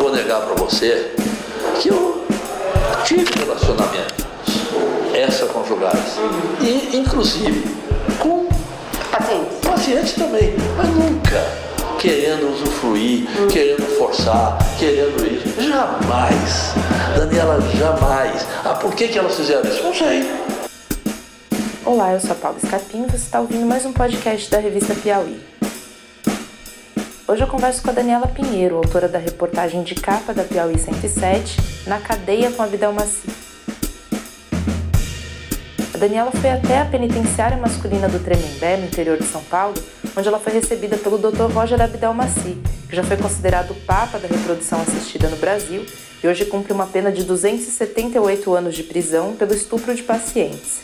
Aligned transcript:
vou 0.00 0.10
negar 0.10 0.40
para 0.40 0.54
você 0.54 1.12
que 1.80 1.88
eu 1.90 2.24
tive 3.04 3.26
relacionamentos 3.38 4.24
extraconjugais. 5.14 6.16
E, 6.62 6.96
inclusive, 6.96 7.76
com 8.18 8.48
Pacientes. 9.10 9.58
pacientes 9.62 10.12
também, 10.14 10.54
mas 10.76 10.88
nunca 10.88 11.44
querendo 11.98 12.50
usufruir, 12.54 13.26
querendo 13.52 13.84
forçar, 13.98 14.56
querendo 14.78 15.22
isso. 15.26 15.60
Jamais. 15.60 16.72
Daniela, 17.14 17.60
jamais. 17.76 18.46
Ah, 18.64 18.74
por 18.74 18.94
que, 18.94 19.08
que 19.08 19.18
elas 19.18 19.36
fizeram 19.36 19.68
isso? 19.68 19.82
Não 19.82 19.94
sei. 19.94 20.30
Olá, 21.84 22.12
eu 22.14 22.20
sou 22.20 22.32
a 22.32 22.34
Paula 22.36 22.58
Scarpim 22.64 23.02
e 23.02 23.10
você 23.10 23.16
está 23.16 23.40
ouvindo 23.40 23.66
mais 23.66 23.84
um 23.84 23.92
podcast 23.92 24.50
da 24.50 24.58
revista 24.58 24.94
Piauí. 24.94 25.40
Hoje 27.30 27.44
eu 27.44 27.46
converso 27.46 27.80
com 27.80 27.90
a 27.90 27.92
Daniela 27.92 28.26
Pinheiro, 28.26 28.74
autora 28.74 29.06
da 29.06 29.16
reportagem 29.16 29.84
de 29.84 29.94
capa 29.94 30.34
da 30.34 30.42
Piauí 30.42 30.76
107, 30.76 31.58
Na 31.86 32.00
Cadeia 32.00 32.50
com 32.50 32.60
Abdel 32.60 32.92
Maci. 32.92 33.28
A 35.94 35.96
Daniela 35.96 36.32
foi 36.32 36.50
até 36.50 36.80
a 36.80 36.86
penitenciária 36.86 37.56
masculina 37.56 38.08
do 38.08 38.18
Tremembé, 38.18 38.78
no 38.78 38.86
interior 38.86 39.16
de 39.16 39.26
São 39.26 39.44
Paulo, 39.44 39.76
onde 40.16 40.26
ela 40.26 40.40
foi 40.40 40.54
recebida 40.54 40.96
pelo 40.96 41.18
Dr. 41.18 41.52
Roger 41.54 41.80
Abdel 41.80 42.12
Maci, 42.12 42.60
que 42.88 42.96
já 42.96 43.04
foi 43.04 43.16
considerado 43.16 43.70
o 43.70 43.80
papa 43.82 44.18
da 44.18 44.26
reprodução 44.26 44.80
assistida 44.80 45.28
no 45.28 45.36
Brasil 45.36 45.86
e 46.24 46.26
hoje 46.26 46.46
cumpre 46.46 46.72
uma 46.72 46.88
pena 46.88 47.12
de 47.12 47.22
278 47.22 48.52
anos 48.52 48.74
de 48.74 48.82
prisão 48.82 49.36
pelo 49.36 49.54
estupro 49.54 49.94
de 49.94 50.02
pacientes. 50.02 50.80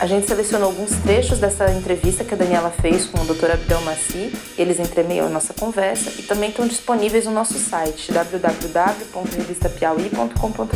A 0.00 0.06
gente 0.06 0.26
selecionou 0.26 0.68
alguns 0.68 0.92
trechos 1.02 1.38
dessa 1.38 1.70
entrevista 1.72 2.24
que 2.24 2.32
a 2.32 2.36
Daniela 2.36 2.70
fez 2.70 3.04
com 3.04 3.20
o 3.20 3.24
Dr. 3.26 3.50
Abdel 3.50 3.82
Maci. 3.82 4.32
Eles 4.56 4.80
entremeiam 4.80 5.26
a 5.26 5.28
nossa 5.28 5.52
conversa 5.52 6.10
e 6.18 6.22
também 6.22 6.48
estão 6.48 6.66
disponíveis 6.66 7.26
no 7.26 7.32
nosso 7.32 7.58
site 7.58 8.10
www.revistapiauí.com.br. 8.10 10.72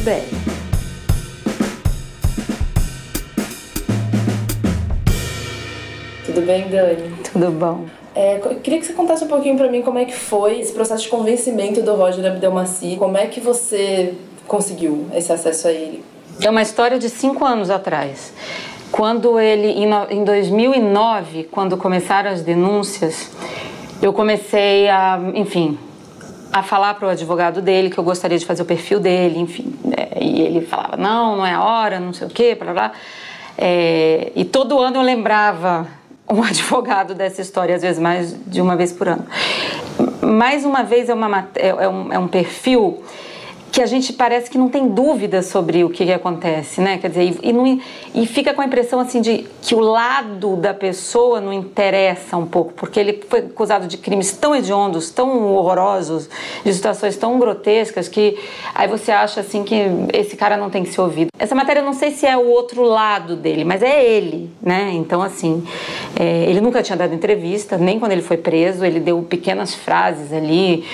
Tudo 6.26 6.42
bem, 6.42 6.68
Dani? 6.68 7.14
Tudo 7.32 7.50
bom. 7.50 7.86
É, 8.14 8.36
eu 8.36 8.60
queria 8.60 8.78
que 8.78 8.84
você 8.84 8.92
contasse 8.92 9.24
um 9.24 9.28
pouquinho 9.28 9.56
pra 9.56 9.70
mim 9.70 9.80
como 9.80 9.98
é 9.98 10.04
que 10.04 10.14
foi 10.14 10.60
esse 10.60 10.74
processo 10.74 11.04
de 11.04 11.08
convencimento 11.08 11.80
do 11.80 11.94
Roger 11.94 12.26
Abdelmaci. 12.26 12.96
Como 12.98 13.16
é 13.16 13.26
que 13.26 13.40
você 13.40 14.12
conseguiu 14.46 15.06
esse 15.14 15.32
acesso 15.32 15.68
a 15.68 15.72
ele? 15.72 16.04
É 16.42 16.50
uma 16.50 16.60
história 16.60 16.98
de 16.98 17.08
cinco 17.08 17.42
anos 17.42 17.70
atrás. 17.70 18.34
Quando 18.94 19.40
ele, 19.40 19.72
em 19.72 19.88
no- 19.88 20.06
em 20.08 20.22
2009, 20.22 21.48
quando 21.50 21.76
começaram 21.76 22.30
as 22.30 22.42
denúncias, 22.42 23.28
eu 24.00 24.12
comecei 24.12 24.88
a, 24.88 25.18
enfim, 25.34 25.76
a 26.52 26.62
falar 26.62 26.94
para 26.94 27.08
o 27.08 27.10
advogado 27.10 27.60
dele 27.60 27.90
que 27.90 27.98
eu 27.98 28.04
gostaria 28.04 28.38
de 28.38 28.46
fazer 28.46 28.62
o 28.62 28.64
perfil 28.64 29.00
dele, 29.00 29.40
enfim. 29.40 29.74
né, 29.84 30.10
e 30.20 30.40
ele 30.42 30.60
falava, 30.60 30.96
não, 30.96 31.38
não 31.38 31.44
é 31.44 31.54
a 31.54 31.64
hora, 31.64 31.98
não 31.98 32.12
sei 32.12 32.28
o 32.28 32.30
quê, 32.30 32.54
para 32.54 32.70
lá. 32.70 32.92
É, 33.58 34.30
e 34.36 34.44
todo 34.44 34.78
ano 34.78 34.98
eu 34.98 35.02
lembrava 35.02 35.88
um 36.30 36.40
advogado 36.46 37.16
dessa 37.16 37.40
história, 37.42 37.74
às 37.74 37.82
vezes 37.82 38.00
mais 38.00 38.36
de 38.46 38.60
uma 38.60 38.76
vez 38.76 38.92
por 38.92 39.08
ano. 39.08 39.26
Mais 40.22 40.64
uma 40.64 40.84
vez 40.84 41.08
é, 41.08 41.14
uma, 41.14 41.48
é, 41.56 41.66
é 41.66 41.88
um, 41.88 42.12
é 42.12 42.18
um 42.20 42.28
perfil 42.28 43.02
que 43.74 43.82
a 43.82 43.86
gente 43.86 44.12
parece 44.12 44.48
que 44.48 44.56
não 44.56 44.68
tem 44.68 44.86
dúvida 44.86 45.42
sobre 45.42 45.82
o 45.82 45.90
que, 45.90 46.06
que 46.06 46.12
acontece, 46.12 46.80
né? 46.80 46.96
Quer 46.96 47.08
dizer, 47.08 47.24
e, 47.42 47.48
e, 47.48 47.52
não- 47.52 47.80
e 48.14 48.24
fica 48.24 48.54
com 48.54 48.60
a 48.62 48.64
impressão 48.64 49.00
assim 49.00 49.20
de 49.20 49.44
que 49.60 49.74
o 49.74 49.80
lado 49.80 50.54
da 50.54 50.72
pessoa 50.72 51.40
não 51.40 51.52
interessa 51.52 52.36
um 52.36 52.46
pouco, 52.46 52.72
porque 52.72 53.00
ele 53.00 53.24
foi 53.28 53.40
acusado 53.40 53.88
de 53.88 53.96
crimes 53.98 54.30
tão 54.30 54.54
hediondos, 54.54 55.10
tão 55.10 55.52
horrorosos, 55.54 56.30
de 56.64 56.72
situações 56.72 57.16
tão 57.16 57.36
grotescas 57.36 58.06
que 58.06 58.38
aí 58.72 58.86
você 58.86 59.10
acha 59.10 59.40
assim 59.40 59.64
que 59.64 59.74
esse 60.12 60.36
cara 60.36 60.56
não 60.56 60.70
tem 60.70 60.84
que 60.84 60.90
ser 60.92 61.00
ouvido. 61.00 61.30
Essa 61.36 61.56
matéria 61.56 61.80
eu 61.80 61.84
não 61.84 61.94
sei 61.94 62.12
se 62.12 62.24
é 62.24 62.36
o 62.36 62.46
outro 62.46 62.84
lado 62.84 63.34
dele, 63.34 63.64
mas 63.64 63.82
é 63.82 64.04
ele, 64.08 64.50
né? 64.62 64.92
Então 64.92 65.20
assim, 65.20 65.66
é, 66.14 66.44
ele 66.48 66.60
nunca 66.60 66.80
tinha 66.80 66.96
dado 66.96 67.12
entrevista, 67.12 67.76
nem 67.76 67.98
quando 67.98 68.12
ele 68.12 68.22
foi 68.22 68.36
preso, 68.36 68.84
ele 68.84 69.00
deu 69.00 69.20
pequenas 69.22 69.74
frases 69.74 70.32
ali 70.32 70.84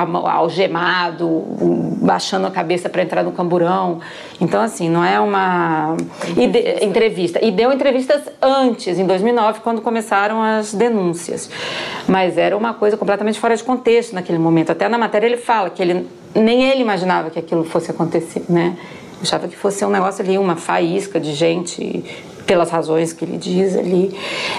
algemado, 0.00 1.44
baixando 2.00 2.46
a 2.46 2.50
cabeça 2.50 2.88
para 2.88 3.02
entrar 3.02 3.22
no 3.22 3.32
camburão. 3.32 4.00
Então, 4.40 4.60
assim, 4.60 4.88
não 4.88 5.04
é 5.04 5.18
uma 5.18 5.96
e 6.36 6.46
de- 6.46 6.84
entrevista. 6.84 7.44
E 7.44 7.50
deu 7.50 7.72
entrevistas 7.72 8.22
antes, 8.40 8.98
em 8.98 9.06
2009, 9.06 9.60
quando 9.60 9.80
começaram 9.80 10.42
as 10.42 10.74
denúncias. 10.74 11.50
Mas 12.08 12.36
era 12.38 12.56
uma 12.56 12.74
coisa 12.74 12.96
completamente 12.96 13.38
fora 13.40 13.56
de 13.56 13.64
contexto 13.64 14.12
naquele 14.14 14.38
momento. 14.38 14.70
Até 14.70 14.88
na 14.88 14.98
matéria 14.98 15.26
ele 15.26 15.36
fala 15.38 15.70
que 15.70 15.82
ele 15.82 16.06
nem 16.34 16.64
ele 16.70 16.82
imaginava 16.82 17.30
que 17.30 17.38
aquilo 17.38 17.64
fosse 17.64 17.90
acontecer, 17.90 18.44
né? 18.48 18.76
Achava 19.22 19.48
que 19.48 19.56
fosse 19.56 19.84
um 19.84 19.90
negócio 19.90 20.22
ali, 20.22 20.36
uma 20.36 20.56
faísca 20.56 21.18
de 21.18 21.32
gente 21.32 22.04
pelas 22.46 22.70
razões 22.70 23.12
que 23.12 23.24
ele 23.24 23.36
diz 23.36 23.76
ali, 23.76 24.16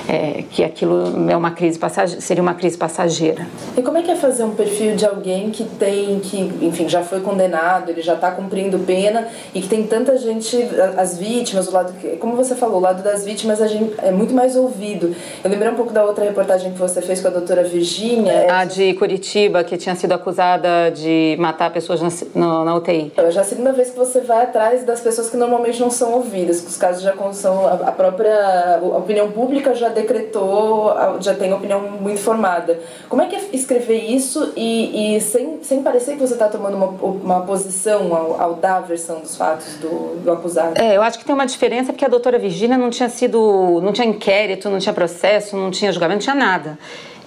é, 0.10 0.44
que 0.52 0.64
aquilo 0.64 1.30
é 1.30 1.36
uma 1.38 1.52
crise 1.52 1.80
passage- 1.80 2.22
seria 2.22 2.44
uma 2.44 2.54
crise 2.54 2.78
passageira. 2.78 3.48
E 3.78 3.82
como 3.82 3.98
é 3.98 4.02
que 4.02 4.12
é 4.12 4.16
fazer 4.16 4.44
um 4.44 4.52
perfil 4.52 4.96
de 4.96 5.06
alguém 5.06 5.50
que 5.52 5.64
tem, 5.64 6.20
que, 6.20 6.38
enfim, 6.62 6.90
já 6.90 7.02
foi 7.02 7.22
condenado, 7.22 7.90
ele 7.90 8.02
já 8.02 8.14
está 8.16 8.30
cumprindo 8.32 8.78
pena 8.80 9.28
e 9.56 9.62
que 9.62 9.68
tem 9.70 9.84
tanta 9.88 10.18
gente, 10.18 10.58
as 10.98 11.18
vítimas, 11.18 11.68
o 11.68 11.72
lado, 11.72 11.94
como 12.20 12.36
você 12.36 12.56
falou, 12.56 12.78
o 12.78 12.82
lado 12.82 13.02
das 13.02 13.24
vítimas 13.24 13.62
a 13.62 13.68
gente, 13.68 13.94
é 14.00 14.12
muito 14.12 14.34
mais 14.34 14.56
ouvido. 14.56 15.16
Eu 15.44 15.50
lembrei 15.50 15.72
um 15.72 15.76
pouco 15.76 15.94
da 15.94 16.04
outra 16.04 16.26
reportagem 16.26 16.72
que 16.74 16.78
você 16.80 17.02
fez 17.02 17.22
com 17.22 17.28
a 17.30 17.32
doutora 17.32 17.64
Virgínia. 17.64 18.48
A 18.54 18.66
de 18.66 18.94
Curitiba, 18.96 19.64
que 19.64 19.78
tinha 19.78 19.96
sido 19.96 20.12
acusada 20.12 20.92
de 20.94 21.36
matar 21.40 21.72
pessoas 21.72 22.02
na, 22.02 22.10
no- 22.36 22.66
na 22.66 22.76
UTI. 22.76 23.14
Já 23.30 23.40
é 23.40 23.44
a 23.44 23.46
segunda 23.46 23.72
vez 23.72 23.92
que 23.92 23.98
você 23.98 24.20
vai 24.22 24.44
atrás 24.44 24.84
das 24.84 25.00
pessoas 25.00 25.30
que 25.30 25.38
normalmente 25.38 25.80
não 25.80 25.90
são 25.90 26.14
ouvidas, 26.14 26.60
que 26.62 26.68
os 26.68 26.78
casos 26.78 27.02
já 27.02 27.14
são 27.32 27.68
a 27.86 27.92
própria 27.92 28.80
opinião 28.82 29.32
pública 29.32 29.74
já 29.76 29.90
decretou, 29.90 30.94
já 31.20 31.34
tem 31.34 31.54
opinião 31.54 31.82
muito 31.82 32.20
formada. 32.20 32.80
Como 33.10 33.22
é 33.22 33.26
que 33.26 33.36
é 33.36 33.40
escrever 33.54 33.98
isso 33.98 34.54
e, 34.56 35.16
e 35.16 35.22
sem, 35.22 35.60
sem 35.64 35.82
parecer 35.82 36.14
que 36.14 36.20
você 36.20 36.34
está 36.34 36.48
tomando 36.48 36.76
uma, 36.76 36.88
uma 36.88 37.42
posição 37.42 38.16
ao, 38.16 38.42
ao 38.42 38.54
dar 38.56 38.78
a 38.78 38.82
versão 38.82 39.20
dos 39.20 39.36
fatos 39.36 39.76
do, 39.76 40.18
do 40.24 40.32
acusado? 40.32 40.80
É, 40.80 40.96
eu 40.96 41.02
acho 41.02 41.20
que 41.20 41.26
tem 41.26 41.34
uma 41.34 41.46
diferença 41.46 41.92
porque 41.92 42.06
a 42.06 42.10
doutora 42.10 42.38
Virgínia 42.38 42.78
não 42.78 42.90
tinha 42.90 43.10
sido. 43.10 43.82
não 43.82 43.92
tinha 43.92 44.08
inquérito, 44.08 44.70
não 44.70 44.80
tinha 44.80 44.94
processo, 44.94 45.56
não 45.56 45.72
tinha 45.72 45.92
julgamento, 45.92 46.26
não 46.28 46.34
tinha 46.34 46.36
nada. 46.36 46.78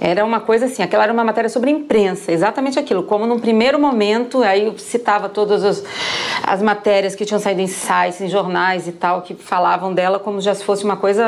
Era 0.01 0.25
uma 0.25 0.41
coisa 0.41 0.65
assim, 0.65 0.83
aquela 0.83 1.05
era 1.05 1.13
uma 1.13 1.23
matéria 1.23 1.51
sobre 1.51 1.71
imprensa, 1.71 2.33
exatamente 2.33 2.79
aquilo. 2.79 3.03
Como 3.03 3.27
num 3.27 3.39
primeiro 3.39 3.79
momento, 3.79 4.43
aí 4.43 4.65
eu 4.65 4.79
citava 4.79 5.29
todas 5.29 5.63
as, 5.63 5.85
as 6.43 6.63
matérias 6.63 7.15
que 7.15 7.27
tinham 7.27 7.39
saído 7.39 7.61
em 7.61 7.67
sites, 7.67 8.21
em 8.23 8.29
jornais 8.29 8.89
e 8.89 8.93
tal, 8.93 9.21
que 9.21 9.35
falavam 9.35 9.93
dela 9.93 10.19
como 10.19 10.41
já 10.41 10.55
se 10.55 10.65
fosse 10.65 10.85
uma 10.85 10.97
coisa, 10.97 11.23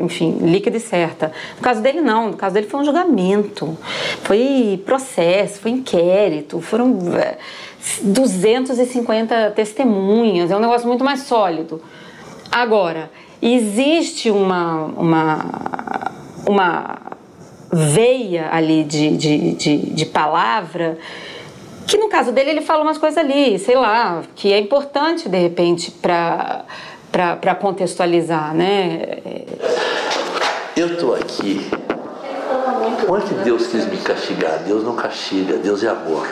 enfim, 0.00 0.38
líquida 0.42 0.76
e 0.76 0.80
certa. 0.80 1.32
No 1.56 1.62
caso 1.62 1.80
dele, 1.80 2.02
não. 2.02 2.28
No 2.28 2.36
caso 2.36 2.54
dele 2.54 2.66
foi 2.66 2.80
um 2.80 2.84
julgamento, 2.84 3.76
foi 4.22 4.82
processo, 4.84 5.60
foi 5.60 5.70
inquérito, 5.70 6.60
foram. 6.60 6.98
eh, 7.16 7.38
250 8.02 9.52
testemunhas, 9.52 10.50
é 10.50 10.56
um 10.56 10.60
negócio 10.60 10.86
muito 10.86 11.02
mais 11.04 11.20
sólido. 11.22 11.80
Agora, 12.50 13.10
existe 13.40 14.30
uma, 14.30 14.84
uma, 14.96 16.12
uma 16.46 16.98
veia 17.72 18.48
ali 18.52 18.84
de, 18.84 19.16
de, 19.16 19.54
de, 19.54 19.76
de 19.78 20.06
palavra 20.06 20.98
que 21.90 21.98
no 21.98 22.08
caso 22.08 22.30
dele 22.30 22.50
ele 22.50 22.60
fala 22.60 22.84
umas 22.84 22.98
coisas 22.98 23.18
ali, 23.18 23.58
sei 23.58 23.74
lá, 23.74 24.22
que 24.36 24.52
é 24.52 24.60
importante 24.60 25.28
de 25.28 25.36
repente 25.36 25.90
para 25.90 27.54
contextualizar, 27.56 28.54
né? 28.54 29.00
Eu 30.76 30.92
estou 30.92 31.16
aqui. 31.16 31.68
Não 33.08 33.16
é 33.16 33.20
que 33.20 33.34
Deus 33.34 33.66
quis 33.66 33.86
me 33.86 33.96
castigar, 33.96 34.60
Deus 34.60 34.84
não 34.84 34.94
castiga, 34.94 35.56
Deus 35.56 35.82
é 35.82 35.88
amor. 35.88 36.28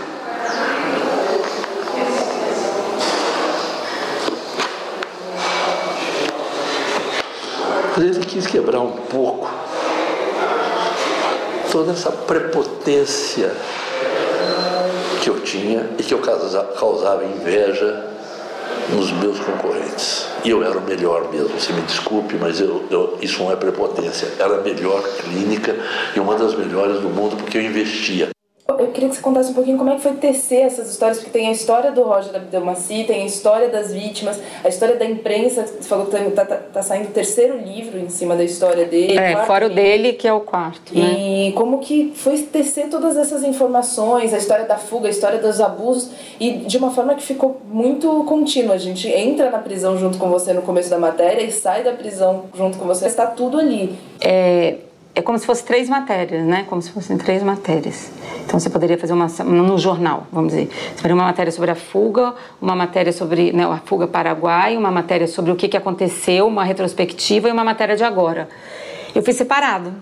Vezes 7.96 8.16
ele 8.18 8.26
quis 8.26 8.46
quebrar 8.46 8.80
um 8.80 8.92
pouco 8.92 9.50
toda 11.70 11.92
essa 11.92 12.10
prepotência 12.10 13.52
que 15.22 15.28
eu 15.30 15.40
tinha 15.40 15.88
e 15.98 16.02
que 16.02 16.14
eu 16.14 16.18
causa- 16.18 16.64
causava 16.78 17.24
inveja 17.24 18.04
nos 18.90 19.10
meus 19.12 19.38
concorrentes. 19.40 20.26
E 20.44 20.50
eu 20.50 20.64
era 20.64 20.78
o 20.78 20.82
melhor 20.82 21.30
mesmo, 21.30 21.48
você 21.48 21.72
me 21.72 21.82
desculpe, 21.82 22.36
mas 22.36 22.60
eu, 22.60 22.84
eu- 22.90 23.18
isso 23.20 23.42
não 23.42 23.52
é 23.52 23.56
prepotência. 23.56 24.28
Era 24.38 24.56
a 24.56 24.60
melhor 24.62 25.02
clínica 25.18 25.74
e 26.16 26.20
uma 26.20 26.36
das 26.36 26.54
melhores 26.54 27.00
do 27.00 27.08
mundo 27.08 27.36
porque 27.36 27.58
eu 27.58 27.62
investia. 27.62 28.28
Eu 28.76 28.88
queria 28.88 29.08
que 29.08 29.16
você 29.16 29.22
contasse 29.22 29.50
um 29.50 29.54
pouquinho 29.54 29.78
como 29.78 29.88
é 29.88 29.94
que 29.96 30.02
foi 30.02 30.12
tecer 30.12 30.60
essas 30.60 30.90
histórias, 30.90 31.16
porque 31.18 31.30
tem 31.30 31.48
a 31.48 31.52
história 31.52 31.90
do 31.90 32.02
Roger 32.02 32.36
Abdelmaci, 32.36 33.04
tem 33.04 33.22
a 33.22 33.24
história 33.24 33.70
das 33.70 33.94
vítimas, 33.94 34.38
a 34.62 34.68
história 34.68 34.94
da 34.94 35.06
imprensa, 35.06 35.62
você 35.66 35.88
falou 35.88 36.04
que 36.04 36.30
tá, 36.32 36.44
tá, 36.44 36.56
tá 36.56 36.82
saindo 36.82 37.08
o 37.08 37.10
terceiro 37.10 37.56
livro 37.56 37.98
em 37.98 38.10
cima 38.10 38.36
da 38.36 38.44
história 38.44 38.84
dele. 38.84 39.18
É, 39.18 39.44
fora 39.46 39.66
o 39.66 39.70
dele, 39.70 40.12
que 40.12 40.28
é 40.28 40.32
o 40.34 40.40
quarto. 40.40 40.96
Né? 40.96 41.48
E 41.48 41.52
como 41.52 41.78
que 41.78 42.12
foi 42.14 42.42
tecer 42.42 42.90
todas 42.90 43.16
essas 43.16 43.42
informações, 43.42 44.34
a 44.34 44.38
história 44.38 44.66
da 44.66 44.76
fuga, 44.76 45.08
a 45.08 45.10
história 45.10 45.38
dos 45.38 45.62
abusos, 45.62 46.10
e 46.38 46.58
de 46.58 46.76
uma 46.76 46.90
forma 46.90 47.14
que 47.14 47.22
ficou 47.22 47.62
muito 47.64 48.22
contínua. 48.24 48.74
A 48.74 48.78
gente 48.78 49.08
entra 49.08 49.50
na 49.50 49.58
prisão 49.60 49.96
junto 49.96 50.18
com 50.18 50.28
você 50.28 50.52
no 50.52 50.60
começo 50.60 50.90
da 50.90 50.98
matéria 50.98 51.42
e 51.42 51.50
sai 51.50 51.82
da 51.82 51.92
prisão 51.92 52.44
junto 52.54 52.76
com 52.76 52.84
você, 52.84 53.06
está 53.06 53.26
tudo 53.26 53.58
ali. 53.58 53.98
É, 54.20 54.74
é 55.18 55.22
como 55.22 55.36
se 55.36 55.44
fosse 55.44 55.64
três 55.64 55.88
matérias, 55.88 56.46
né? 56.46 56.64
Como 56.68 56.80
se 56.80 56.90
fossem 56.90 57.18
três 57.18 57.42
matérias. 57.42 58.08
Então 58.44 58.58
você 58.58 58.70
poderia 58.70 58.96
fazer 58.96 59.12
uma 59.12 59.26
no 59.44 59.76
jornal, 59.76 60.28
vamos 60.32 60.52
dizer, 60.52 60.68
você 60.68 61.02
faria 61.02 61.14
uma 61.14 61.24
matéria 61.24 61.50
sobre 61.50 61.72
a 61.72 61.74
fuga, 61.74 62.34
uma 62.62 62.76
matéria 62.76 63.12
sobre 63.12 63.52
né, 63.52 63.64
a 63.64 63.78
fuga 63.84 64.06
paraguai, 64.06 64.76
uma 64.76 64.92
matéria 64.92 65.26
sobre 65.26 65.50
o 65.50 65.56
que, 65.56 65.68
que 65.68 65.76
aconteceu, 65.76 66.46
uma 66.46 66.62
retrospectiva 66.62 67.48
e 67.48 67.52
uma 67.52 67.64
matéria 67.64 67.96
de 67.96 68.04
agora. 68.04 68.48
Eu 69.12 69.20
fiz 69.22 69.36
separado, 69.36 69.92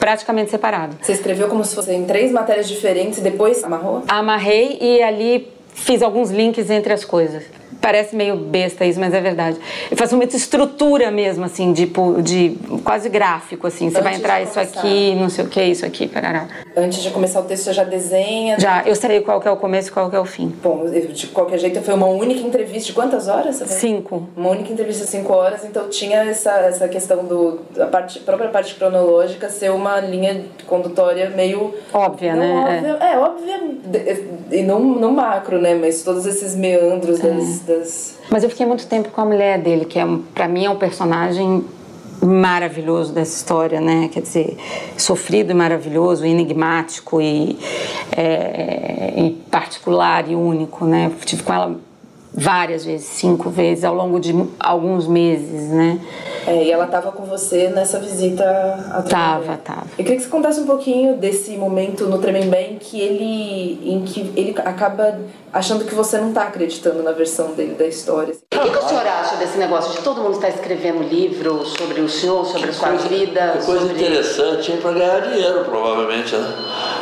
praticamente 0.00 0.50
separado. 0.50 0.96
Você 1.00 1.12
escreveu 1.12 1.48
como 1.48 1.64
se 1.64 1.74
fossem 1.74 2.04
três 2.04 2.32
matérias 2.32 2.68
diferentes 2.68 3.20
e 3.20 3.22
depois 3.22 3.62
amarrou? 3.62 4.02
Amarrei 4.08 4.76
e 4.80 5.00
ali 5.02 5.52
fiz 5.72 6.02
alguns 6.02 6.32
links 6.32 6.68
entre 6.68 6.92
as 6.92 7.04
coisas. 7.04 7.44
Parece 7.84 8.16
meio 8.16 8.34
besta 8.34 8.86
isso, 8.86 8.98
mas 8.98 9.12
é 9.12 9.20
verdade. 9.20 9.58
Eu 9.90 9.96
faço 9.98 10.16
muita 10.16 10.34
estrutura 10.34 11.10
mesmo, 11.10 11.44
assim, 11.44 11.70
de, 11.70 11.84
de 12.22 12.56
quase 12.82 13.10
gráfico, 13.10 13.66
assim. 13.66 13.90
Você 13.90 13.98
Antes 13.98 14.02
vai 14.02 14.14
entrar 14.14 14.42
isso 14.42 14.58
aqui, 14.58 15.14
não 15.14 15.28
sei 15.28 15.44
o 15.44 15.48
que, 15.48 15.62
isso 15.62 15.84
aqui, 15.84 16.08
parará. 16.08 16.48
Antes 16.74 17.02
de 17.02 17.10
começar 17.10 17.40
o 17.40 17.42
texto, 17.42 17.64
você 17.64 17.74
já 17.74 17.84
desenha? 17.84 18.58
Já, 18.58 18.84
eu 18.86 18.96
sei 18.96 19.20
qual 19.20 19.38
que 19.38 19.46
é 19.46 19.50
o 19.50 19.58
começo 19.58 19.90
e 19.90 19.92
qual 19.92 20.08
que 20.08 20.16
é 20.16 20.18
o 20.18 20.24
fim. 20.24 20.48
Bom, 20.62 20.86
de 20.86 21.26
qualquer 21.26 21.58
jeito, 21.58 21.82
foi 21.82 21.92
uma 21.92 22.06
única 22.06 22.40
entrevista 22.40 22.86
de 22.86 22.94
quantas 22.94 23.28
horas? 23.28 23.56
Cinco. 23.56 24.30
Uma 24.34 24.48
única 24.48 24.72
entrevista 24.72 25.04
de 25.04 25.10
cinco 25.10 25.34
horas, 25.34 25.62
então 25.62 25.86
tinha 25.90 26.24
essa, 26.24 26.52
essa 26.60 26.88
questão 26.88 27.26
do... 27.26 27.60
A 27.78 27.84
parte, 27.84 28.18
própria 28.20 28.48
parte 28.48 28.74
cronológica 28.76 29.50
ser 29.50 29.70
uma 29.70 30.00
linha 30.00 30.42
condutória 30.66 31.28
meio... 31.28 31.74
Óbvia, 31.92 32.34
né? 32.34 32.50
Óbvia, 32.50 32.98
é. 32.98 33.12
é, 33.12 33.18
óbvia, 33.18 33.60
e 34.50 34.62
não, 34.62 34.80
não 34.80 35.12
macro, 35.12 35.60
né? 35.60 35.74
Mas 35.74 36.02
todos 36.02 36.24
esses 36.24 36.56
meandros 36.56 37.22
é. 37.22 37.28
das 37.28 37.73
das. 37.78 38.18
Mas 38.30 38.42
eu 38.42 38.50
fiquei 38.50 38.66
muito 38.66 38.86
tempo 38.86 39.10
com 39.10 39.20
a 39.20 39.24
mulher 39.24 39.58
dele, 39.60 39.84
que 39.84 39.98
é 39.98 40.06
para 40.34 40.48
mim 40.48 40.64
é 40.64 40.70
um 40.70 40.76
personagem 40.76 41.64
maravilhoso 42.22 43.12
dessa 43.12 43.36
história, 43.36 43.80
né? 43.80 44.08
Quer 44.12 44.22
dizer, 44.22 44.56
sofrido 44.96 45.50
e 45.50 45.54
maravilhoso, 45.54 46.24
enigmático 46.24 47.20
e, 47.20 47.58
é, 48.16 49.12
e 49.16 49.30
particular 49.50 50.28
e 50.30 50.34
único, 50.34 50.84
né? 50.86 51.06
Eu 51.06 51.26
tive 51.26 51.42
com 51.42 51.52
ela 51.52 51.76
várias 52.34 52.84
vezes, 52.84 53.06
cinco 53.06 53.48
vezes 53.48 53.84
ao 53.84 53.94
longo 53.94 54.18
de 54.18 54.34
alguns 54.58 55.06
meses, 55.06 55.70
né? 55.70 56.00
É, 56.46 56.64
e 56.64 56.70
ela 56.70 56.84
estava 56.84 57.10
com 57.12 57.24
você 57.24 57.68
nessa 57.68 57.98
visita 57.98 58.44
a 58.92 59.02
Tava, 59.02 59.56
tava. 59.56 59.86
Eu 59.96 60.04
queria 60.04 60.16
que 60.16 60.24
você 60.24 60.28
contasse 60.28 60.60
um 60.60 60.66
pouquinho 60.66 61.16
desse 61.16 61.56
momento 61.56 62.06
no 62.06 62.18
Tremembé 62.18 62.72
em 62.72 62.76
que 62.76 63.00
ele, 63.00 63.80
em 63.82 64.04
que 64.04 64.32
ele 64.36 64.54
acaba 64.62 65.20
achando 65.52 65.84
que 65.84 65.94
você 65.94 66.18
não 66.18 66.30
está 66.30 66.42
acreditando 66.42 67.02
na 67.02 67.12
versão 67.12 67.52
dele 67.52 67.74
da 67.74 67.86
história. 67.86 68.34
O 68.34 68.58
que, 68.58 68.70
que, 68.70 68.78
o 68.78 68.88
senhor 68.88 69.06
acha 69.06 69.36
desse 69.36 69.56
negócio 69.56 69.96
de 69.96 70.02
todo 70.02 70.20
mundo 70.20 70.34
estar 70.34 70.48
escrevendo 70.48 71.02
livro 71.02 71.64
sobre 71.64 72.00
o 72.00 72.08
senhor, 72.08 72.44
sobre 72.44 72.64
que 72.64 72.68
a 72.70 72.72
sua 72.72 72.88
coisa, 72.88 73.08
vida? 73.08 73.56
Que 73.58 73.64
coisa 73.64 73.86
sobre... 73.86 74.02
interessante 74.02 74.72
para 74.72 74.92
ganhar 74.92 75.20
dinheiro, 75.20 75.64
provavelmente, 75.64 76.34
né? 76.36 76.54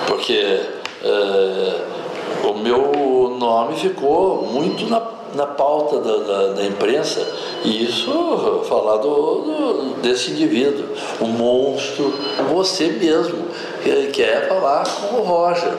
Porque 0.07 0.61
uh, 1.03 2.49
o 2.49 2.59
meu 2.59 3.37
nome 3.39 3.77
ficou 3.77 4.47
muito 4.47 4.89
na 4.89 5.01
na 5.35 5.47
pauta 5.47 5.99
da, 5.99 6.17
da, 6.19 6.53
da, 6.53 6.65
imprensa 6.65 7.27
e 7.65 7.85
isso 7.85 8.65
falar 8.69 8.99
do, 8.99 9.09
do, 9.09 9.95
desse 10.03 10.33
indivíduo, 10.33 10.87
o 11.21 11.27
monstro, 11.27 12.13
você 12.51 12.89
mesmo 12.89 13.39
que 13.83 14.07
quer 14.09 14.49
falar 14.49 14.85
com 14.85 15.17
o 15.17 15.23
Roger. 15.23 15.73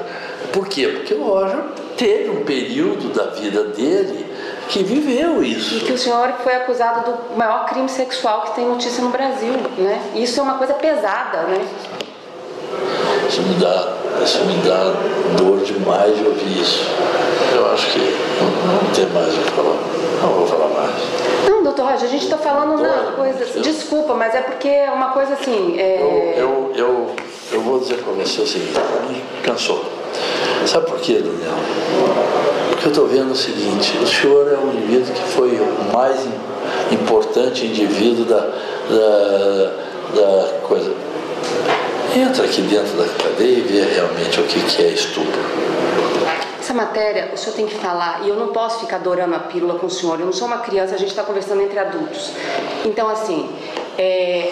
Por 0.51 0.67
quê? 0.67 0.87
Porque 0.87 1.13
o 1.13 1.23
Roger 1.23 1.59
teve 1.97 2.29
um 2.29 2.43
período 2.43 3.13
da 3.13 3.25
vida 3.25 3.63
dele 3.65 4.25
que 4.69 4.83
viveu 4.83 5.43
isso. 5.43 5.77
E 5.77 5.79
que 5.81 5.93
o 5.93 5.97
senhor 5.97 6.33
foi 6.43 6.55
acusado 6.55 7.11
do 7.11 7.37
maior 7.37 7.65
crime 7.65 7.89
sexual 7.89 8.41
que 8.41 8.55
tem 8.55 8.65
notícia 8.65 9.03
no 9.03 9.09
Brasil, 9.09 9.53
né? 9.77 10.01
Isso 10.15 10.39
é 10.39 10.43
uma 10.43 10.57
coisa 10.57 10.73
pesada, 10.73 11.43
né? 11.43 11.65
Isso 13.27 13.41
me 13.41 13.55
dá, 13.55 13.93
isso 14.23 14.43
me 14.45 14.55
dá 14.67 14.93
dor 15.37 15.59
demais 15.59 16.17
de 16.17 16.25
ouvir 16.25 16.61
isso. 16.61 16.85
Acho 17.73 17.87
que 17.87 17.99
não 17.99 18.93
tem 18.93 19.05
mais 19.07 19.33
o 19.33 19.39
que 19.39 19.51
falar. 19.51 19.75
Não 20.21 20.29
vou 20.29 20.45
falar 20.45 20.67
mais. 20.67 20.93
Não, 21.49 21.63
doutor 21.63 21.85
Roger, 21.85 22.03
a 22.03 22.11
gente 22.11 22.23
está 22.23 22.37
falando 22.37 22.79
uma 22.79 23.11
coisa. 23.13 23.43
Assim, 23.43 23.61
desculpa, 23.61 24.13
mas 24.13 24.35
é 24.35 24.41
porque 24.41 24.67
é 24.67 24.91
uma 24.91 25.09
coisa 25.09 25.33
assim. 25.33 25.79
É... 25.79 25.99
Eu, 25.99 26.37
eu, 26.37 26.71
eu, 26.75 27.15
eu 27.51 27.61
vou 27.61 27.79
dizer 27.79 27.95
para 27.95 28.13
você 28.13 28.41
o 28.41 28.47
seguinte: 28.47 28.79
cansou. 29.41 29.83
Sabe 30.67 30.85
por 30.85 30.99
quê, 30.99 31.13
Daniel? 31.13 31.57
Porque 32.69 32.85
eu 32.85 32.91
estou 32.91 33.07
vendo 33.07 33.31
o 33.31 33.35
seguinte: 33.35 33.97
o 33.97 34.05
senhor 34.05 34.53
é 34.53 34.55
um 34.55 34.71
indivíduo 34.71 35.11
que 35.11 35.23
foi 35.31 35.49
o 35.49 35.91
mais 35.91 36.27
importante 36.91 37.65
indivíduo 37.65 38.25
da, 38.25 38.39
da, 38.39 39.71
da 40.13 40.59
coisa 40.67 40.93
entra 42.15 42.45
aqui 42.45 42.61
dentro 42.61 42.95
da 42.95 43.05
cadeia 43.05 43.57
e 43.57 43.61
vê 43.61 43.81
realmente 43.95 44.39
o 44.39 44.43
que, 44.43 44.59
que 44.59 44.83
é 44.83 44.89
estupro. 44.89 45.41
Essa 46.63 46.73
matéria, 46.73 47.29
o 47.33 47.37
senhor 47.37 47.57
tem 47.57 47.65
que 47.65 47.75
falar, 47.75 48.21
e 48.23 48.29
eu 48.29 48.37
não 48.37 48.53
posso 48.53 48.79
ficar 48.79 48.95
adorando 48.95 49.35
a 49.35 49.39
pílula 49.39 49.77
com 49.77 49.87
o 49.87 49.89
senhor, 49.89 50.17
eu 50.17 50.25
não 50.25 50.31
sou 50.31 50.47
uma 50.47 50.59
criança, 50.59 50.95
a 50.95 50.97
gente 50.97 51.09
está 51.09 51.21
conversando 51.21 51.61
entre 51.61 51.77
adultos. 51.77 52.31
Então, 52.85 53.09
assim, 53.09 53.49
é, 53.97 54.49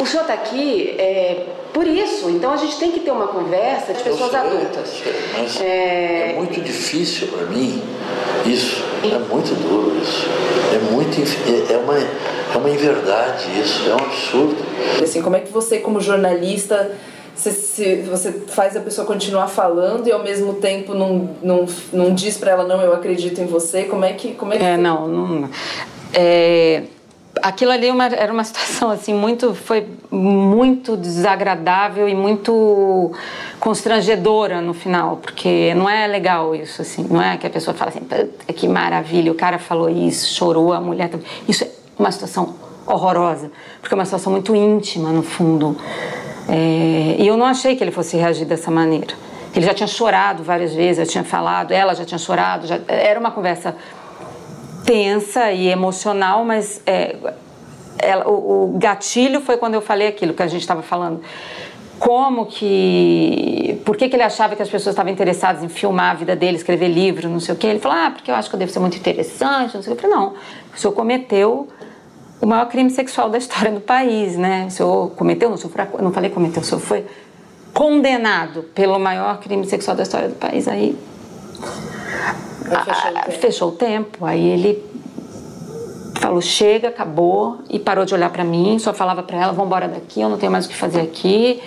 o 0.00 0.06
senhor 0.06 0.22
está 0.22 0.32
aqui 0.32 0.96
é, 0.98 1.44
por 1.70 1.86
isso, 1.86 2.30
então 2.30 2.50
a 2.50 2.56
gente 2.56 2.78
tem 2.78 2.92
que 2.92 3.00
ter 3.00 3.10
uma 3.10 3.28
conversa 3.28 3.92
de 3.92 4.02
pessoas 4.02 4.30
sei, 4.30 4.40
adultas. 4.40 5.02
Mas 5.38 5.60
é... 5.60 6.30
é 6.30 6.34
muito 6.38 6.58
difícil 6.62 7.28
para 7.28 7.44
mim 7.44 7.82
isso, 8.46 8.82
é 9.04 9.18
muito 9.18 9.54
duro 9.54 9.94
isso, 10.02 10.26
é 10.74 10.78
muito, 10.90 11.20
é, 11.20 11.74
é 11.74 11.76
uma 11.76 11.98
é 11.98 12.56
uma 12.56 12.70
inverdade 12.70 13.48
isso, 13.60 13.86
é 13.86 13.92
um 13.92 14.06
absurdo. 14.06 14.56
Assim, 15.02 15.20
como 15.20 15.36
é 15.36 15.40
que 15.40 15.52
você, 15.52 15.78
como 15.78 16.00
jornalista, 16.00 16.90
você, 17.42 17.50
se, 17.50 17.96
você 18.02 18.32
faz 18.32 18.76
a 18.76 18.80
pessoa 18.80 19.06
continuar 19.06 19.48
falando 19.48 20.06
e 20.06 20.12
ao 20.12 20.22
mesmo 20.22 20.54
tempo 20.54 20.94
não, 20.94 21.30
não, 21.42 21.66
não 21.92 22.14
diz 22.14 22.38
para 22.38 22.52
ela, 22.52 22.64
não, 22.64 22.80
eu 22.80 22.92
acredito 22.92 23.40
em 23.40 23.46
você? 23.46 23.84
Como 23.84 24.04
é 24.04 24.12
que. 24.12 24.34
Como 24.34 24.52
é, 24.52 24.58
que 24.58 24.64
é 24.64 24.76
não, 24.76 25.08
não. 25.08 25.50
É, 26.14 26.84
aquilo 27.42 27.72
ali 27.72 27.88
é 27.88 27.92
uma, 27.92 28.06
era 28.06 28.32
uma 28.32 28.44
situação 28.44 28.90
assim 28.90 29.12
muito 29.12 29.54
foi 29.54 29.86
muito 30.10 30.96
desagradável 30.96 32.08
e 32.08 32.14
muito 32.14 33.10
constrangedora 33.58 34.60
no 34.60 34.74
final 34.74 35.16
porque 35.16 35.74
não 35.74 35.88
é 35.88 36.06
legal 36.06 36.54
isso 36.54 36.82
assim 36.82 37.06
não 37.08 37.22
é 37.22 37.38
que 37.38 37.46
a 37.46 37.50
pessoa 37.50 37.74
fala 37.74 37.90
assim 37.90 38.06
que 38.54 38.68
maravilha 38.68 39.32
o 39.32 39.34
cara 39.34 39.58
falou 39.58 39.88
isso 39.88 40.34
chorou 40.34 40.74
a 40.74 40.80
mulher 40.80 41.10
isso 41.48 41.64
é 41.64 41.70
uma 41.98 42.12
situação 42.12 42.54
horrorosa, 42.86 43.50
porque 43.80 43.94
é 43.94 43.96
uma 43.96 44.04
situação 44.04 44.32
muito 44.32 44.54
íntima, 44.54 45.10
no 45.10 45.22
fundo. 45.22 45.76
É, 46.48 47.16
e 47.18 47.26
eu 47.26 47.36
não 47.36 47.46
achei 47.46 47.76
que 47.76 47.84
ele 47.84 47.90
fosse 47.90 48.16
reagir 48.16 48.46
dessa 48.46 48.70
maneira. 48.70 49.14
Ele 49.54 49.66
já 49.66 49.74
tinha 49.74 49.86
chorado 49.86 50.42
várias 50.42 50.74
vezes, 50.74 50.98
eu 50.98 51.06
tinha 51.06 51.24
falado, 51.24 51.72
ela 51.72 51.94
já 51.94 52.04
tinha 52.04 52.18
chorado, 52.18 52.66
já, 52.66 52.80
era 52.88 53.20
uma 53.20 53.30
conversa 53.30 53.76
tensa 54.84 55.52
e 55.52 55.68
emocional, 55.68 56.44
mas 56.44 56.82
é, 56.86 57.16
ela, 57.98 58.28
o, 58.28 58.74
o, 58.74 58.78
gatilho 58.78 59.40
foi 59.40 59.56
quando 59.56 59.74
eu 59.74 59.80
falei 59.80 60.08
aquilo 60.08 60.32
que 60.32 60.42
a 60.42 60.46
gente 60.46 60.62
estava 60.62 60.82
falando. 60.82 61.20
Como 61.98 62.46
que. 62.46 63.80
Por 63.84 63.96
que, 63.96 64.08
que 64.08 64.16
ele 64.16 64.24
achava 64.24 64.56
que 64.56 64.62
as 64.62 64.68
pessoas 64.68 64.94
estavam 64.94 65.12
interessadas 65.12 65.62
em 65.62 65.68
filmar 65.68 66.10
a 66.10 66.14
vida 66.14 66.34
dele, 66.34 66.56
escrever 66.56 66.88
livro, 66.88 67.28
não 67.28 67.38
sei 67.38 67.54
o 67.54 67.58
quê? 67.58 67.68
Ele 67.68 67.78
falou, 67.78 67.96
ah, 67.96 68.10
porque 68.10 68.28
eu 68.30 68.34
acho 68.34 68.48
que 68.48 68.56
eu 68.56 68.58
devo 68.58 68.72
ser 68.72 68.80
muito 68.80 68.96
interessante, 68.96 69.74
não 69.76 69.82
sei 69.82 69.92
o 69.92 69.96
quê. 69.96 70.04
Eu 70.04 70.10
falei, 70.10 70.16
não, 70.16 70.34
o 70.74 70.78
senhor 70.78 70.92
cometeu 70.94 71.68
o 72.42 72.46
maior 72.46 72.66
crime 72.66 72.90
sexual 72.90 73.30
da 73.30 73.38
história 73.38 73.70
do 73.70 73.80
país, 73.80 74.36
né? 74.36 74.66
O 74.66 74.70
senhor 74.72 75.10
cometeu, 75.10 75.48
não, 75.48 75.56
senhor, 75.56 75.72
não 76.00 76.12
falei 76.12 76.28
cometeu, 76.28 76.60
o 76.60 76.64
senhor 76.64 76.80
foi 76.80 77.06
condenado 77.72 78.64
pelo 78.74 78.98
maior 78.98 79.38
crime 79.38 79.64
sexual 79.64 79.96
da 79.96 80.02
história 80.02 80.28
do 80.28 80.34
país. 80.34 80.66
Aí 80.66 80.98
fechou, 82.84 83.16
a, 83.16 83.22
fechou 83.30 83.68
o 83.68 83.72
tempo. 83.72 84.26
Aí 84.26 84.44
ele 84.44 84.84
falou 86.16 86.40
chega, 86.40 86.88
acabou 86.88 87.58
e 87.70 87.78
parou 87.78 88.04
de 88.04 88.12
olhar 88.12 88.30
para 88.30 88.42
mim. 88.42 88.76
Só 88.80 88.92
falava 88.92 89.22
para 89.22 89.36
ela, 89.36 89.52
vamos 89.52 89.66
embora 89.66 89.86
daqui, 89.86 90.20
eu 90.20 90.28
não 90.28 90.36
tenho 90.36 90.50
mais 90.50 90.66
o 90.66 90.68
que 90.68 90.74
fazer 90.74 91.00
aqui 91.00 91.62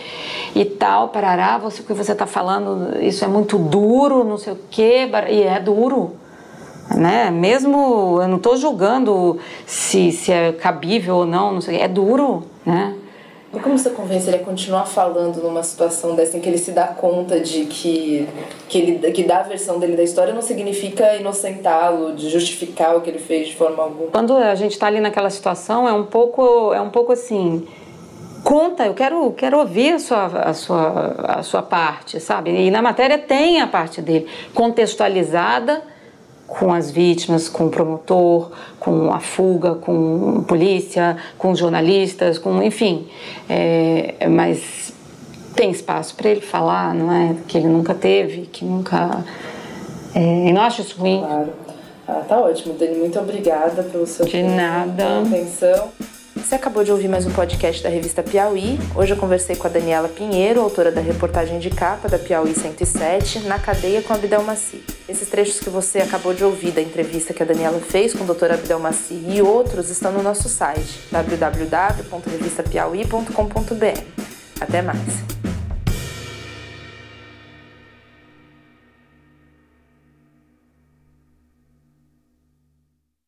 e 0.54 0.66
tal, 0.66 1.08
parará. 1.08 1.58
Você 1.58 1.82
o 1.82 1.86
que 1.86 1.94
você 1.94 2.12
está 2.12 2.26
falando, 2.26 3.02
isso 3.02 3.24
é 3.24 3.30
muito 3.30 3.58
duro, 3.58 4.26
não 4.26 4.38
sei 4.38 4.52
o 4.52 4.60
quê. 4.70 5.10
E 5.30 5.42
é 5.42 5.58
duro 5.58 6.18
né? 6.94 7.32
Mesmo 7.32 8.20
eu 8.22 8.28
não 8.28 8.38
estou 8.38 8.58
julgando 8.58 9.40
se, 9.66 10.12
se 10.12 10.32
é 10.32 10.52
cabível 10.52 11.18
ou 11.18 11.26
não, 11.26 11.54
não 11.54 11.62
sei, 11.62 11.78
é 11.80 11.88
duro, 11.88 12.44
né? 12.66 12.96
E 13.54 13.60
como 13.60 13.78
você 13.78 13.90
convence 13.90 14.28
ele 14.28 14.36
a 14.36 14.40
continuar 14.40 14.86
falando 14.86 15.42
numa 15.42 15.64
situação 15.64 16.14
dessa 16.14 16.38
em 16.38 16.42
que 16.42 16.50
ele 16.50 16.58
se 16.58 16.72
dá 16.72 16.88
conta 16.88 17.40
de 17.40 17.66
que, 17.66 18.28
que, 18.68 18.78
ele, 18.78 19.12
que 19.12 19.24
dar 19.24 19.40
a 19.40 19.44
versão 19.44 19.80
dele 19.80 19.96
da 19.96 20.04
história 20.04 20.34
não 20.34 20.42
significa 20.42 21.16
inocentá-lo, 21.16 22.14
de 22.14 22.30
justificar 22.30 22.98
o 22.98 23.02
que 23.02 23.10
ele 23.10 23.20
fez 23.20 23.48
de 23.48 23.56
forma 23.56 23.82
alguma? 23.82 24.12
Quando 24.12 24.36
a 24.36 24.56
gente 24.56 24.74
está 24.74 24.88
ali 24.88 25.00
naquela 25.00 25.30
situação, 25.30 25.88
é 25.88 25.94
um 25.94 26.04
pouco, 26.04 26.74
é 26.74 26.82
um 26.82 26.90
pouco 26.90 27.14
assim 27.14 27.66
conta, 28.44 28.86
eu 28.86 28.94
quero, 28.94 29.32
quero 29.32 29.58
ouvir 29.58 29.94
a 29.94 30.00
sua, 30.00 30.26
a, 30.26 30.54
sua, 30.54 31.16
a 31.24 31.42
sua 31.44 31.64
parte, 31.64 32.20
sabe? 32.20 32.52
E 32.52 32.70
na 32.70 32.80
matéria 32.80 33.18
tem 33.18 33.60
a 33.60 33.66
parte 33.66 34.02
dele, 34.02 34.28
contextualizada 34.54 35.82
com 36.48 36.74
as 36.74 36.92
vítimas, 36.92 37.50
com 37.50 37.66
o 37.66 37.70
promotor, 37.70 38.52
com 38.80 39.12
a 39.12 39.20
fuga, 39.20 39.76
com 39.76 40.40
a 40.40 40.42
polícia, 40.44 41.18
com 41.38 41.56
jornalistas, 41.56 42.38
com 42.38 42.62
enfim. 42.62 43.08
É, 43.50 44.28
mas 44.30 44.94
tem 45.56 45.72
espaço 45.72 46.16
para 46.16 46.30
ele 46.30 46.42
falar, 46.42 46.94
não 46.94 47.12
é? 47.12 47.36
Que 47.48 47.58
ele 47.58 47.68
nunca 47.68 47.94
teve, 47.94 48.42
que 48.44 48.64
nunca. 48.64 49.24
É, 50.14 50.50
e 50.50 50.54
não 50.54 50.62
acho 50.62 50.82
isso 50.82 51.00
ruim. 51.00 51.20
Claro. 51.20 51.50
Ah, 52.08 52.22
tá 52.28 52.40
ótimo, 52.40 52.76
Dani. 52.76 53.00
Muito 53.00 53.20
obrigada 53.20 53.82
pelo 53.82 54.06
seu 54.06 54.26
De 54.26 54.34
tempo, 54.34 54.52
nada. 54.52 55.22
atenção. 55.22 55.90
Você 56.46 56.54
acabou 56.54 56.84
de 56.84 56.92
ouvir 56.92 57.08
mais 57.08 57.26
um 57.26 57.32
podcast 57.32 57.82
da 57.82 57.90
revista 57.90 58.22
Piauí. 58.22 58.78
Hoje 58.96 59.12
eu 59.12 59.18
conversei 59.18 59.56
com 59.56 59.66
a 59.66 59.70
Daniela 59.70 60.08
Pinheiro, 60.08 60.62
autora 60.62 60.92
da 60.92 61.02
reportagem 61.02 61.58
de 61.58 61.72
capa 61.72 62.08
da 62.08 62.20
Piauí 62.20 62.54
107, 62.54 63.40
na 63.40 63.58
cadeia 63.58 64.04
com 64.04 64.14
Abdel 64.14 64.44
Maci. 64.44 64.84
Esses 65.10 65.28
trechos 65.28 65.60
que 65.60 65.72
você 65.72 65.98
acabou 65.98 66.36
de 66.36 66.44
ouvir 66.44 66.70
da 66.70 66.84
entrevista 66.84 67.34
que 67.34 67.42
a 67.42 67.46
Daniela 67.48 67.80
fez 67.80 68.14
com 68.14 68.24
o 68.24 68.28
Dr. 68.28 68.52
Abdel 68.52 68.78
Maci 68.78 69.26
e 69.28 69.42
outros 69.42 69.90
estão 69.90 70.12
no 70.12 70.22
nosso 70.22 70.48
site 70.48 71.00
www.revistapiauí.com.br. 71.12 74.02
Até 74.62 74.84
mais! 74.84 75.35